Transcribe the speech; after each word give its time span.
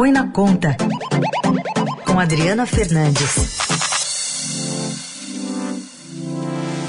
Põe 0.00 0.12
na 0.12 0.26
Conta, 0.28 0.74
com 2.06 2.18
Adriana 2.18 2.64
Fernandes. 2.64 3.58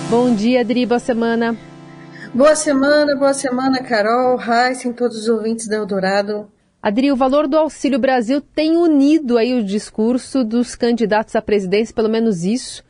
Bom 0.09 0.33
dia, 0.33 0.61
Adri, 0.61 0.85
boa 0.85 0.97
semana. 0.97 1.57
Boa 2.33 2.55
semana, 2.55 3.13
boa 3.17 3.33
semana, 3.33 3.83
Carol, 3.83 4.39
Heisen, 4.39 4.93
todos 4.93 5.17
os 5.17 5.27
ouvintes 5.27 5.67
da 5.67 5.75
Eldorado. 5.75 6.49
Adri, 6.81 7.11
o 7.11 7.17
valor 7.17 7.49
do 7.49 7.57
Auxílio 7.57 7.99
Brasil 7.99 8.39
tem 8.39 8.77
unido 8.77 9.37
aí 9.37 9.59
o 9.59 9.65
discurso 9.65 10.45
dos 10.45 10.73
candidatos 10.73 11.35
à 11.35 11.41
presidência, 11.41 11.93
pelo 11.93 12.07
menos 12.07 12.45
isso. 12.45 12.81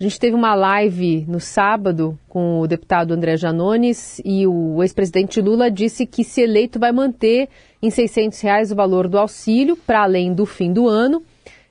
A 0.00 0.04
gente 0.04 0.20
teve 0.20 0.36
uma 0.36 0.54
live 0.54 1.24
no 1.26 1.40
sábado 1.40 2.16
com 2.28 2.60
o 2.60 2.68
deputado 2.68 3.12
André 3.12 3.36
Janones 3.36 4.20
e 4.24 4.46
o 4.46 4.80
ex-presidente 4.80 5.40
Lula 5.40 5.68
disse 5.68 6.06
que, 6.06 6.22
se 6.22 6.40
eleito, 6.40 6.78
vai 6.78 6.92
manter 6.92 7.48
em 7.82 7.90
600 7.90 8.40
reais 8.40 8.70
o 8.70 8.76
valor 8.76 9.08
do 9.08 9.18
auxílio 9.18 9.76
para 9.76 10.04
além 10.04 10.32
do 10.32 10.46
fim 10.46 10.72
do 10.72 10.86
ano. 10.86 11.20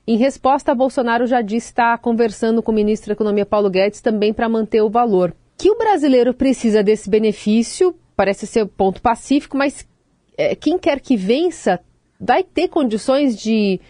Em 0.06 0.18
resposta, 0.18 0.74
Bolsonaro 0.74 1.26
já 1.26 1.40
disse 1.40 1.68
estar 1.68 1.96
conversando 2.00 2.62
com 2.62 2.70
o 2.70 2.74
ministro 2.74 3.08
da 3.08 3.14
Economia 3.14 3.46
Paulo 3.46 3.70
Guedes 3.70 4.02
também 4.02 4.34
para 4.34 4.46
manter 4.46 4.82
o 4.82 4.90
valor. 4.90 5.34
Que 5.56 5.70
o 5.70 5.78
brasileiro 5.78 6.34
precisa 6.34 6.82
desse 6.82 7.08
benefício, 7.08 7.94
parece 8.14 8.46
ser 8.46 8.66
ponto 8.66 9.00
pacífico, 9.00 9.56
mas 9.56 9.88
é, 10.36 10.54
quem 10.54 10.78
quer 10.78 11.00
que 11.00 11.16
vença 11.16 11.80
vai 12.20 12.44
ter 12.44 12.68
condições 12.68 13.38
de, 13.38 13.80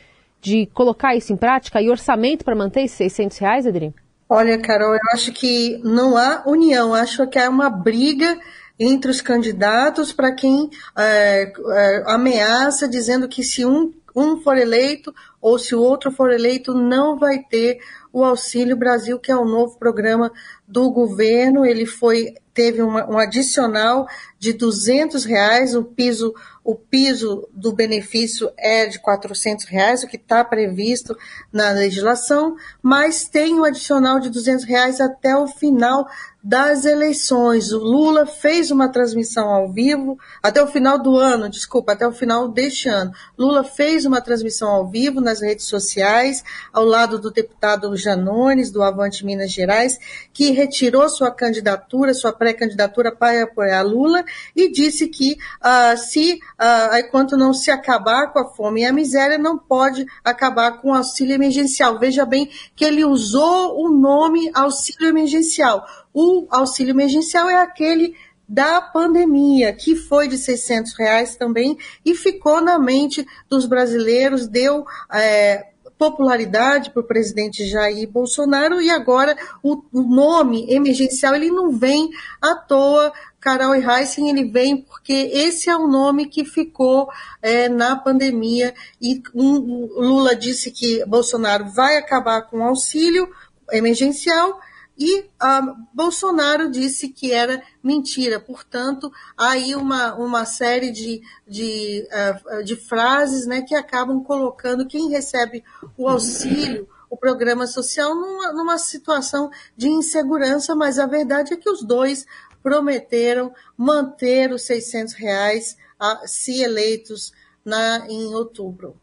de 0.40 0.66
colocar 0.66 1.16
isso 1.16 1.32
em 1.32 1.36
prática 1.36 1.82
e 1.82 1.90
orçamento 1.90 2.44
para 2.44 2.54
manter 2.54 2.82
esses 2.82 2.96
600 2.98 3.38
reais, 3.38 3.66
Adri? 3.66 3.92
Olha, 4.30 4.58
Carol, 4.58 4.92
eu 4.92 5.00
acho 5.14 5.32
que 5.32 5.80
não 5.82 6.14
há 6.14 6.42
união, 6.46 6.92
acho 6.92 7.26
que 7.28 7.38
há 7.38 7.48
uma 7.48 7.70
briga 7.70 8.38
entre 8.78 9.10
os 9.10 9.22
candidatos 9.22 10.12
para 10.12 10.32
quem 10.32 10.68
é, 10.96 11.50
é, 11.50 12.02
ameaça 12.06 12.86
dizendo 12.86 13.26
que 13.26 13.42
se 13.42 13.64
um, 13.64 13.92
um 14.14 14.38
for 14.42 14.58
eleito 14.58 15.14
ou 15.40 15.58
se 15.58 15.74
o 15.74 15.80
outro 15.80 16.12
for 16.12 16.30
eleito 16.30 16.74
não 16.74 17.16
vai 17.16 17.38
ter 17.38 17.78
o 18.12 18.22
Auxílio 18.22 18.76
Brasil, 18.76 19.18
que 19.18 19.32
é 19.32 19.36
o 19.36 19.46
novo 19.46 19.78
programa 19.78 20.30
do 20.66 20.90
governo. 20.90 21.64
Ele 21.64 21.86
foi 21.86 22.34
teve 22.52 22.82
uma, 22.82 23.08
um 23.08 23.16
adicional 23.16 24.06
de 24.38 24.52
200 24.52 25.24
reais, 25.24 25.74
o 25.74 25.82
piso 25.82 26.34
o 26.68 26.74
piso 26.74 27.48
do 27.50 27.72
benefício 27.72 28.52
é 28.54 28.84
de 28.84 28.98
400 28.98 29.64
reais, 29.64 30.02
o 30.02 30.06
que 30.06 30.16
está 30.16 30.44
previsto 30.44 31.16
na 31.50 31.70
legislação, 31.70 32.56
mas 32.82 33.26
tem 33.26 33.54
o 33.54 33.60
um 33.60 33.64
adicional 33.64 34.20
de 34.20 34.28
200 34.28 34.66
reais 34.66 35.00
até 35.00 35.34
o 35.34 35.46
final 35.46 36.06
das 36.44 36.84
eleições. 36.84 37.72
O 37.72 37.78
Lula 37.78 38.26
fez 38.26 38.70
uma 38.70 38.90
transmissão 38.90 39.48
ao 39.48 39.72
vivo, 39.72 40.18
até 40.42 40.62
o 40.62 40.66
final 40.66 40.98
do 40.98 41.16
ano, 41.16 41.48
desculpa, 41.48 41.92
até 41.92 42.06
o 42.06 42.12
final 42.12 42.48
deste 42.48 42.88
ano. 42.88 43.12
Lula 43.36 43.64
fez 43.64 44.04
uma 44.04 44.20
transmissão 44.20 44.68
ao 44.68 44.88
vivo 44.88 45.20
nas 45.20 45.40
redes 45.40 45.64
sociais, 45.64 46.44
ao 46.72 46.84
lado 46.84 47.18
do 47.18 47.30
deputado 47.30 47.96
Janones, 47.96 48.70
do 48.70 48.82
Avante 48.82 49.24
Minas 49.24 49.50
Gerais, 49.50 49.98
que 50.32 50.50
retirou 50.50 51.08
sua 51.08 51.30
candidatura, 51.30 52.14
sua 52.14 52.32
pré-candidatura 52.32 53.10
para 53.10 53.42
apoiar 53.44 53.82
Lula, 53.82 54.24
e 54.54 54.70
disse 54.70 55.08
que 55.08 55.32
uh, 55.32 55.96
se, 55.96 56.34
uh, 56.34 56.96
enquanto 56.98 57.36
não 57.36 57.52
se 57.52 57.70
acabar 57.70 58.32
com 58.32 58.38
a 58.38 58.48
fome 58.50 58.82
e 58.82 58.84
a 58.84 58.92
miséria, 58.92 59.38
não 59.38 59.58
pode 59.58 60.06
acabar 60.24 60.80
com 60.80 60.90
o 60.90 60.94
auxílio 60.94 61.34
emergencial. 61.34 61.98
Veja 61.98 62.24
bem 62.24 62.50
que 62.74 62.84
ele 62.84 63.04
usou 63.04 63.80
o 63.80 63.88
nome 63.88 64.50
auxílio 64.54 65.08
emergencial 65.08 65.86
o 66.20 66.48
auxílio 66.50 66.90
emergencial 66.90 67.48
é 67.48 67.62
aquele 67.62 68.16
da 68.48 68.80
pandemia, 68.80 69.72
que 69.72 69.94
foi 69.94 70.26
de 70.26 70.38
600 70.38 70.94
reais 70.98 71.36
também 71.36 71.78
e 72.04 72.14
ficou 72.14 72.60
na 72.60 72.78
mente 72.78 73.24
dos 73.48 73.66
brasileiros, 73.66 74.48
deu 74.48 74.84
é, 75.12 75.66
popularidade 75.98 76.90
para 76.90 77.00
o 77.00 77.06
presidente 77.06 77.66
Jair 77.66 78.08
Bolsonaro 78.08 78.80
e 78.80 78.88
agora 78.88 79.36
o, 79.62 79.82
o, 79.92 80.02
nome 80.02 80.72
emergencial 80.72 81.34
ele 81.34 81.50
não 81.50 81.72
vem 81.72 82.08
à 82.40 82.54
toa. 82.54 83.12
Carol 83.40 83.74
e 83.74 83.84
Heissen, 83.84 84.30
ele 84.30 84.50
vem 84.50 84.78
porque 84.78 85.12
esse 85.12 85.70
é 85.70 85.76
o 85.76 85.86
nome 85.86 86.26
que 86.26 86.44
ficou 86.44 87.08
é, 87.40 87.68
na 87.68 87.94
pandemia 87.96 88.74
e 89.00 89.22
um, 89.34 89.88
Lula 89.96 90.34
disse 90.34 90.70
que 90.70 91.04
Bolsonaro 91.06 91.68
vai 91.70 91.96
acabar 91.96 92.42
com 92.42 92.58
o 92.58 92.64
auxílio 92.64 93.28
emergencial 93.70 94.58
e 94.98 95.20
uh, 95.20 95.76
Bolsonaro 95.94 96.68
disse 96.68 97.08
que 97.08 97.32
era 97.32 97.62
mentira. 97.80 98.40
Portanto, 98.40 99.12
aí 99.36 99.76
uma, 99.76 100.14
uma 100.16 100.44
série 100.44 100.90
de, 100.90 101.22
de, 101.46 102.04
uh, 102.10 102.64
de 102.64 102.74
frases 102.74 103.46
né, 103.46 103.62
que 103.62 103.76
acabam 103.76 104.24
colocando 104.24 104.88
quem 104.88 105.08
recebe 105.08 105.62
o 105.96 106.08
auxílio, 106.08 106.88
o 107.08 107.16
programa 107.16 107.66
social, 107.66 108.12
numa, 108.12 108.52
numa 108.52 108.76
situação 108.76 109.50
de 109.76 109.88
insegurança, 109.88 110.74
mas 110.74 110.98
a 110.98 111.06
verdade 111.06 111.54
é 111.54 111.56
que 111.56 111.70
os 111.70 111.82
dois 111.82 112.26
prometeram 112.60 113.54
manter 113.76 114.52
os 114.52 114.62
600 114.62 115.14
reais 115.14 115.76
uh, 116.02 116.26
se 116.26 116.60
eleitos 116.60 117.32
na, 117.64 118.04
em 118.08 118.34
outubro. 118.34 118.96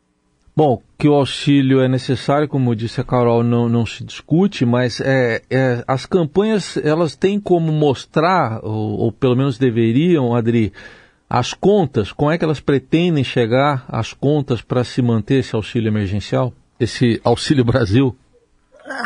Bom, 0.56 0.82
que 0.98 1.10
o 1.10 1.14
auxílio 1.14 1.82
é 1.82 1.88
necessário, 1.90 2.48
como 2.48 2.74
disse 2.74 3.02
a 3.02 3.04
Carol, 3.04 3.44
não, 3.44 3.68
não 3.68 3.86
se 3.86 4.06
discute, 4.06 4.66
mas 4.66 5.02
é, 5.02 5.42
é, 5.50 5.84
as 5.86 6.06
campanhas 6.06 6.78
elas 6.78 7.14
têm 7.14 7.42
como 7.42 7.74
mostrar, 7.74 8.64
ou, 8.64 9.00
ou, 9.00 9.12
pelo 9.12 9.36
menos 9.36 9.58
deveriam, 9.58 10.34
Adri, 10.34 10.72
as 11.30 11.54
contas, 11.54 12.14
como 12.14 12.32
é 12.32 12.38
que 12.38 12.46
elas 12.46 12.62
pretendem 12.62 13.22
chegar 13.22 13.84
às 13.90 14.14
contas 14.14 14.62
para 14.62 14.86
se 14.86 15.02
manter 15.02 15.40
esse 15.40 15.54
auxílio 15.54 15.90
emergencial, 15.90 16.54
esse 16.80 17.20
auxílio 17.26 17.66
Brasil? 17.66 18.16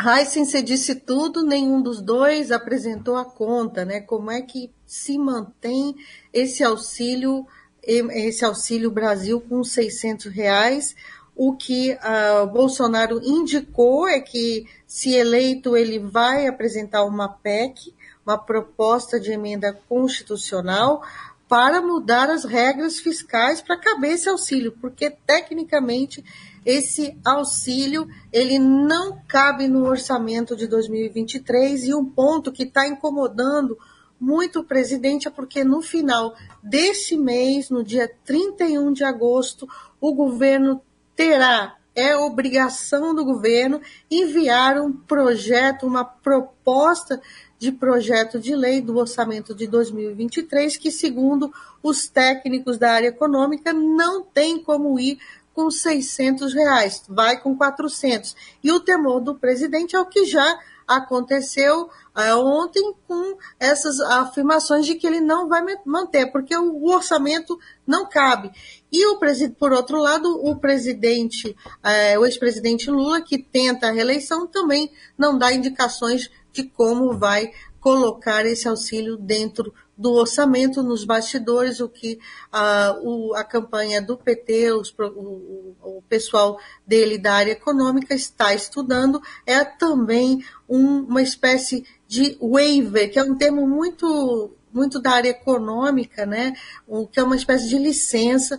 Heisen, 0.06 0.44
você 0.44 0.62
disse 0.62 0.94
tudo, 0.94 1.42
nenhum 1.42 1.82
dos 1.82 2.00
dois 2.00 2.52
apresentou 2.52 3.16
a 3.16 3.24
conta, 3.24 3.84
né? 3.84 4.00
Como 4.00 4.30
é 4.30 4.40
que 4.40 4.70
se 4.86 5.18
mantém 5.18 5.96
esse 6.32 6.62
auxílio, 6.62 7.44
esse 7.82 8.44
auxílio 8.44 8.90
Brasil 8.90 9.40
com 9.40 9.64
600 9.64 10.26
reais? 10.26 10.94
O 11.42 11.56
que 11.56 11.92
uh, 11.94 12.46
Bolsonaro 12.48 13.18
indicou 13.24 14.06
é 14.06 14.20
que, 14.20 14.66
se 14.86 15.14
eleito, 15.14 15.74
ele 15.74 15.98
vai 15.98 16.46
apresentar 16.46 17.02
uma 17.06 17.30
PEC, 17.30 17.94
uma 18.26 18.36
proposta 18.36 19.18
de 19.18 19.32
emenda 19.32 19.72
constitucional, 19.88 21.02
para 21.48 21.80
mudar 21.80 22.28
as 22.28 22.44
regras 22.44 22.98
fiscais 22.98 23.62
para 23.62 23.78
caber 23.78 24.12
esse 24.12 24.28
auxílio, 24.28 24.76
porque 24.82 25.08
tecnicamente 25.08 26.22
esse 26.62 27.18
auxílio 27.24 28.06
ele 28.30 28.58
não 28.58 29.18
cabe 29.26 29.66
no 29.66 29.86
orçamento 29.86 30.54
de 30.54 30.66
2023 30.66 31.84
e 31.84 31.94
um 31.94 32.04
ponto 32.04 32.52
que 32.52 32.64
está 32.64 32.86
incomodando 32.86 33.78
muito 34.20 34.60
o 34.60 34.64
presidente 34.64 35.26
é 35.26 35.30
porque 35.30 35.64
no 35.64 35.80
final 35.80 36.34
desse 36.62 37.16
mês, 37.16 37.70
no 37.70 37.82
dia 37.82 38.12
31 38.26 38.92
de 38.92 39.02
agosto, 39.02 39.66
o 39.98 40.12
governo 40.12 40.82
terá, 41.14 41.76
é 41.94 42.16
obrigação 42.16 43.14
do 43.14 43.24
governo 43.24 43.80
enviar 44.10 44.80
um 44.80 44.92
projeto, 44.92 45.86
uma 45.86 46.04
proposta 46.04 47.20
de 47.58 47.70
projeto 47.70 48.40
de 48.40 48.56
lei 48.56 48.80
do 48.80 48.96
orçamento 48.96 49.54
de 49.54 49.66
2023, 49.66 50.78
que, 50.78 50.90
segundo 50.90 51.52
os 51.82 52.08
técnicos 52.08 52.78
da 52.78 52.92
área 52.92 53.08
econômica, 53.08 53.72
não 53.72 54.22
tem 54.22 54.62
como 54.62 54.98
ir 54.98 55.18
com 55.54 55.70
600 55.70 56.54
reais, 56.54 57.02
vai 57.08 57.40
com 57.40 57.56
400. 57.56 58.36
E 58.62 58.72
o 58.72 58.80
temor 58.80 59.20
do 59.20 59.34
presidente 59.34 59.96
é 59.96 60.00
o 60.00 60.06
que 60.06 60.24
já 60.24 60.58
aconteceu 60.86 61.88
é, 62.16 62.34
ontem 62.34 62.92
com 63.06 63.36
essas 63.58 64.00
afirmações 64.00 64.84
de 64.84 64.96
que 64.96 65.06
ele 65.06 65.20
não 65.20 65.48
vai 65.48 65.62
manter, 65.84 66.26
porque 66.32 66.56
o 66.56 66.84
orçamento 66.86 67.58
não 67.86 68.08
cabe. 68.08 68.50
E 68.90 69.06
o 69.06 69.18
por 69.56 69.72
outro 69.72 69.98
lado, 69.98 70.28
o 70.44 70.56
presidente, 70.56 71.56
é, 71.82 72.18
o 72.18 72.26
ex-presidente 72.26 72.90
Lula, 72.90 73.20
que 73.20 73.38
tenta 73.38 73.88
a 73.88 73.92
reeleição, 73.92 74.46
também 74.46 74.90
não 75.16 75.38
dá 75.38 75.52
indicações 75.52 76.28
de 76.52 76.64
como 76.64 77.16
vai 77.16 77.52
colocar 77.78 78.44
esse 78.44 78.68
auxílio 78.68 79.16
dentro 79.16 79.72
do 80.00 80.14
orçamento 80.14 80.82
nos 80.82 81.04
bastidores, 81.04 81.78
o 81.78 81.86
que 81.86 82.18
a, 82.50 82.96
o, 83.02 83.34
a 83.34 83.44
campanha 83.44 84.00
do 84.00 84.16
PT, 84.16 84.72
os, 84.72 84.94
o, 84.98 85.76
o, 85.82 86.02
pessoal 86.08 86.58
dele 86.86 87.18
da 87.18 87.34
área 87.34 87.52
econômica 87.52 88.14
está 88.14 88.54
estudando, 88.54 89.20
é 89.44 89.62
também 89.62 90.42
um, 90.66 91.00
uma 91.00 91.20
espécie 91.20 91.84
de 92.08 92.38
waiver, 92.40 93.12
que 93.12 93.18
é 93.18 93.22
um 93.22 93.36
termo 93.36 93.68
muito 93.68 94.56
muito 94.72 95.00
da 95.00 95.10
área 95.10 95.30
econômica, 95.30 96.24
né, 96.24 96.54
o 96.86 97.06
que 97.06 97.20
é 97.20 97.22
uma 97.22 97.36
espécie 97.36 97.68
de 97.68 97.76
licença 97.76 98.58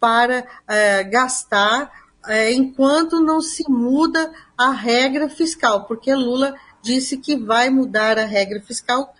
para 0.00 0.44
é, 0.66 1.04
gastar 1.04 1.92
é, 2.26 2.50
enquanto 2.52 3.20
não 3.20 3.40
se 3.40 3.62
muda 3.70 4.32
a 4.58 4.72
regra 4.72 5.28
fiscal, 5.28 5.84
porque 5.84 6.12
Lula 6.12 6.56
disse 6.82 7.18
que 7.18 7.36
vai 7.36 7.70
mudar 7.70 8.18
a 8.18 8.24
regra 8.24 8.60
fiscal 8.60 9.14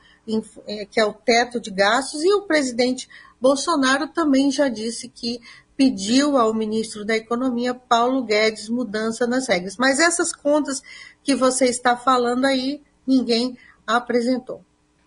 que 0.90 1.00
é 1.00 1.04
o 1.04 1.12
teto 1.12 1.60
de 1.60 1.70
gastos, 1.70 2.22
e 2.22 2.32
o 2.34 2.42
presidente 2.42 3.08
Bolsonaro 3.40 4.08
também 4.08 4.50
já 4.50 4.68
disse 4.68 5.08
que 5.08 5.40
pediu 5.76 6.36
ao 6.36 6.52
ministro 6.52 7.06
da 7.06 7.16
Economia, 7.16 7.74
Paulo 7.74 8.22
Guedes, 8.22 8.68
mudança 8.68 9.26
nas 9.26 9.48
regras. 9.48 9.76
Mas 9.78 9.98
essas 9.98 10.30
contas 10.34 10.82
que 11.22 11.34
você 11.34 11.64
está 11.66 11.96
falando 11.96 12.44
aí, 12.44 12.82
ninguém 13.06 13.56
apresentou. 13.86 14.60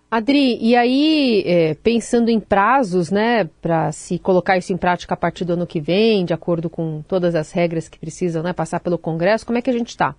Adri, 0.10 0.60
e 0.62 0.76
aí, 0.76 1.44
é, 1.46 1.74
pensando 1.76 2.30
em 2.30 2.40
prazos, 2.40 3.10
né, 3.10 3.50
para 3.62 3.92
se 3.92 4.20
colocar 4.20 4.58
isso 4.58 4.72
em 4.72 4.78
prática 4.78 5.16
a 5.16 5.18
partir 5.18 5.44
do 5.44 5.54
ano 5.54 5.66
que 5.66 5.82
vem, 5.82 6.24
de 6.24 6.34
acordo 6.34 6.70
com 6.70 7.04
todas 7.08 7.34
as 7.34 7.52
regras 7.52 7.90
que 7.90 7.98
precisam 7.98 8.44
né, 8.44 8.54
passar 8.54 8.80
pelo 8.80 8.98
Congresso, 8.98 9.46
como 9.46 9.58
é 9.58 9.62
que 9.62 9.72
a 9.72 9.74
gente 9.74 9.90
está? 9.90 10.16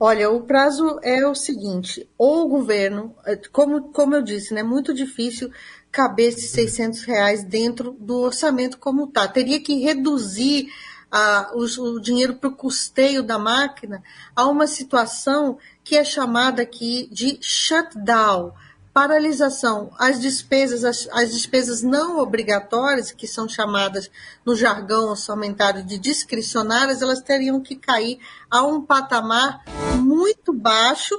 Olha, 0.00 0.30
o 0.30 0.42
prazo 0.42 1.00
é 1.02 1.26
o 1.26 1.34
seguinte: 1.34 2.08
ou 2.16 2.44
o 2.44 2.48
governo, 2.48 3.14
é, 3.26 3.36
como, 3.50 3.92
como 3.92 4.14
eu 4.14 4.22
disse, 4.22 4.52
é 4.52 4.56
né, 4.56 4.62
muito 4.62 4.94
difícil 4.94 5.50
caber 5.90 6.28
esses 6.28 6.50
600 6.50 7.02
reais 7.02 7.44
dentro 7.44 7.92
do 7.98 8.18
orçamento 8.18 8.78
como 8.78 9.04
está. 9.04 9.26
Teria 9.26 9.60
que 9.60 9.80
reduzir 9.80 10.68
a, 11.10 11.50
o, 11.54 11.64
o 11.64 12.00
dinheiro 12.00 12.36
para 12.36 12.50
o 12.50 12.54
custeio 12.54 13.22
da 13.22 13.38
máquina 13.38 14.02
a 14.36 14.46
uma 14.46 14.66
situação 14.66 15.58
que 15.82 15.96
é 15.96 16.04
chamada 16.04 16.62
aqui 16.62 17.08
de 17.10 17.38
shutdown 17.40 18.52
paralisação, 18.98 19.92
as 19.96 20.18
despesas, 20.18 20.84
as, 20.84 21.08
as, 21.12 21.32
despesas 21.32 21.84
não 21.84 22.18
obrigatórias, 22.18 23.12
que 23.12 23.28
são 23.28 23.48
chamadas 23.48 24.10
no 24.44 24.56
jargão 24.56 25.10
orçamentário 25.10 25.84
de 25.84 25.96
discricionárias, 25.96 27.00
elas 27.00 27.22
teriam 27.22 27.60
que 27.60 27.76
cair 27.76 28.18
a 28.50 28.64
um 28.64 28.82
patamar 28.82 29.62
muito 30.00 30.52
baixo 30.52 31.14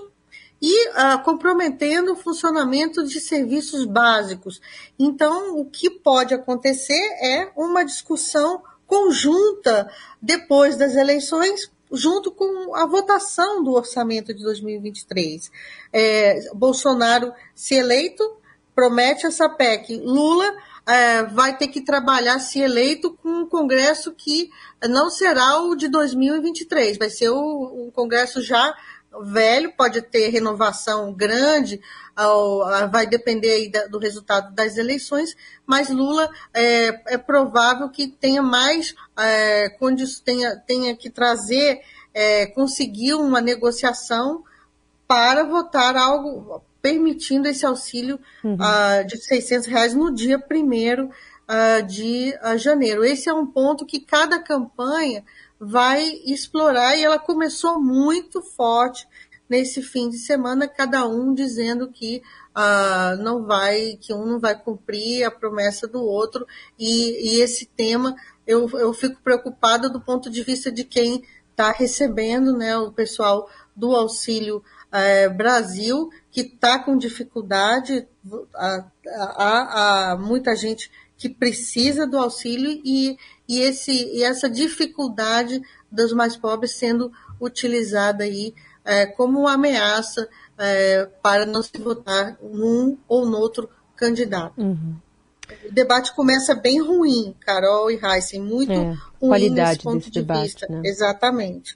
e 0.61 0.89
uh, 0.89 1.23
comprometendo 1.23 2.11
o 2.11 2.17
funcionamento 2.17 3.01
de 3.05 3.21
serviços 3.21 3.85
básicos. 3.85 4.59
Então, 4.99 5.57
o 5.57 5.63
que 5.63 5.89
pode 5.89 6.33
acontecer 6.33 7.01
é 7.23 7.49
uma 7.55 7.85
discussão 7.85 8.61
conjunta 8.85 9.89
depois 10.21 10.75
das 10.75 10.97
eleições 10.97 11.71
junto 11.91 12.31
com 12.31 12.75
a 12.75 12.85
votação 12.85 13.63
do 13.63 13.73
orçamento 13.73 14.33
de 14.33 14.43
2023. 14.43 15.51
É, 15.91 16.39
Bolsonaro, 16.53 17.33
se 17.55 17.75
eleito, 17.75 18.37
promete 18.75 19.25
essa 19.25 19.49
PEC. 19.49 19.97
Lula 19.97 20.55
é, 20.85 21.23
vai 21.23 21.57
ter 21.57 21.67
que 21.67 21.81
trabalhar, 21.81 22.39
se 22.39 22.59
eleito, 22.59 23.13
com 23.21 23.29
um 23.29 23.45
Congresso 23.45 24.11
que 24.11 24.49
não 24.87 25.09
será 25.09 25.61
o 25.61 25.75
de 25.75 25.87
2023, 25.87 26.97
vai 26.97 27.09
ser 27.09 27.29
o, 27.29 27.91
Congresso 27.93 28.41
já 28.41 28.75
velho, 29.23 29.73
pode 29.75 30.01
ter 30.01 30.29
renovação 30.29 31.13
grande, 31.13 31.81
vai 32.91 33.07
depender 33.07 33.71
do 33.89 33.97
resultado 33.97 34.53
das 34.53 34.77
eleições, 34.77 35.35
mas 35.65 35.89
Lula 35.89 36.29
é, 36.53 37.13
é 37.13 37.17
provável 37.17 37.89
que 37.89 38.07
tenha 38.07 38.41
mais, 38.41 38.93
é, 39.17 39.69
tenha, 40.23 40.55
tenha 40.57 40.95
que 40.95 41.09
trazer, 41.09 41.81
é, 42.13 42.45
conseguir 42.47 43.13
uma 43.13 43.41
negociação 43.41 44.43
para 45.07 45.43
votar 45.43 45.97
algo 45.97 46.61
permitindo 46.81 47.47
esse 47.47 47.65
auxílio 47.65 48.19
uhum. 48.43 48.55
uh, 48.55 49.05
de 49.05 49.17
600 49.17 49.67
reais 49.67 49.93
no 49.93 50.13
dia 50.13 50.37
1 50.37 51.03
uh, 51.03 51.83
de 51.85 52.33
uh, 52.43 52.57
janeiro. 52.57 53.03
Esse 53.03 53.29
é 53.29 53.33
um 53.33 53.45
ponto 53.45 53.85
que 53.85 53.99
cada 53.99 54.39
campanha 54.39 55.23
vai 55.59 56.03
explorar. 56.25 56.95
E 56.95 57.03
ela 57.03 57.19
começou 57.19 57.81
muito 57.81 58.41
forte 58.41 59.07
nesse 59.49 59.81
fim 59.81 60.09
de 60.09 60.19
semana, 60.19 60.67
cada 60.67 61.07
um 61.07 61.33
dizendo 61.33 61.89
que 61.91 62.21
uh, 62.55 63.21
não 63.21 63.45
vai, 63.45 63.97
que 63.99 64.13
um 64.13 64.23
não 64.23 64.39
vai 64.39 64.55
cumprir 64.55 65.23
a 65.23 65.31
promessa 65.31 65.87
do 65.87 66.03
outro, 66.03 66.45
e, 66.77 67.37
e 67.37 67.41
esse 67.41 67.65
tema 67.65 68.15
eu, 68.45 68.69
eu 68.77 68.93
fico 68.93 69.19
preocupada 69.23 69.89
do 69.89 69.99
ponto 69.99 70.29
de 70.29 70.43
vista 70.43 70.71
de 70.71 70.83
quem 70.83 71.23
está 71.49 71.71
recebendo, 71.71 72.55
né, 72.55 72.77
o 72.77 72.91
pessoal 72.91 73.49
do 73.75 73.95
Auxílio 73.95 74.57
uh, 74.57 75.33
Brasil, 75.33 76.09
que 76.29 76.41
está 76.41 76.77
com 76.77 76.95
dificuldade, 76.95 78.07
há 78.55 80.15
muita 80.19 80.55
gente 80.55 80.91
que 81.19 81.27
precisa 81.27 82.07
do 82.07 82.17
auxílio 82.17 82.81
e, 82.83 83.17
e, 83.47 83.59
esse, 83.59 83.91
e 83.91 84.23
essa 84.23 84.49
dificuldade 84.49 85.61
dos 85.91 86.13
mais 86.13 86.37
pobres 86.37 86.71
sendo 86.71 87.11
utilizada 87.41 88.23
aí 88.23 88.53
é, 88.85 89.05
como 89.05 89.41
uma 89.41 89.53
ameaça 89.53 90.29
é, 90.57 91.07
para 91.21 91.45
não 91.45 91.61
se 91.61 91.77
votar 91.77 92.37
num 92.41 92.97
ou 93.05 93.25
no 93.25 93.37
outro 93.37 93.69
candidato. 93.97 94.53
Uhum. 94.57 94.95
O 95.65 95.71
debate 95.73 96.15
começa 96.15 96.55
bem 96.55 96.81
ruim, 96.81 97.35
Carol 97.41 97.91
e 97.91 97.99
Heisen, 98.01 98.41
muito 98.41 98.71
é, 98.71 98.75
ruim 98.75 98.97
qualidade 99.19 99.69
nesse 99.71 99.83
ponto 99.83 100.09
de 100.09 100.21
debate, 100.21 100.43
vista. 100.43 100.67
Né? 100.69 100.81
Exatamente. 100.85 101.75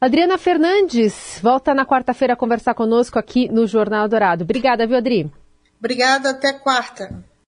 Adriana 0.00 0.38
Fernandes, 0.38 1.40
volta 1.42 1.74
na 1.74 1.84
quarta-feira 1.84 2.34
a 2.34 2.36
conversar 2.36 2.74
conosco 2.74 3.18
aqui 3.18 3.48
no 3.48 3.66
Jornal 3.66 4.08
Dourado. 4.08 4.44
Obrigada, 4.44 4.86
viu, 4.86 4.96
Adri? 4.96 5.32
Obrigada, 5.80 6.30
até 6.30 6.52
quarta. 6.52 7.24